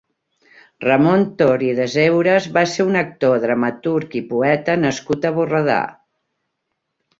Ramon 0.85 1.25
Tor 1.41 1.63
i 1.67 1.69
Deseures 1.79 2.47
va 2.55 2.63
ser 2.73 2.87
un 2.93 2.97
actor, 3.03 3.37
dramaturg 3.45 4.19
i 4.23 4.25
poeta 4.33 4.79
nascut 4.87 5.31
a 5.33 5.37
Borredà. 5.39 5.79